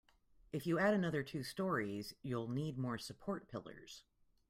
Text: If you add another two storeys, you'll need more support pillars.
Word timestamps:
If 0.51 0.65
you 0.65 0.79
add 0.79 0.95
another 0.95 1.21
two 1.21 1.43
storeys, 1.43 2.15
you'll 2.23 2.47
need 2.47 2.75
more 2.75 2.97
support 2.97 3.47
pillars. 3.47 4.03